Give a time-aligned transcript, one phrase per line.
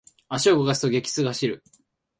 [0.31, 1.63] 足を動かすと、激痛が走る。